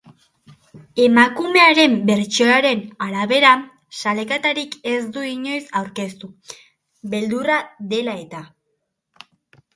Emakumearen 1.01 1.91
bertsioaren 2.09 2.81
arabera, 3.09 3.51
salaketarik 3.99 4.79
ez 4.93 4.97
du 5.19 5.27
inoiz 5.33 5.61
aurkeztu, 5.83 6.33
beldurra 7.15 7.61
dela 7.95 8.19
eta. 8.25 8.43